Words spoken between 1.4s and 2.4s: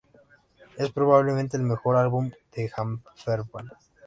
el mejor álbum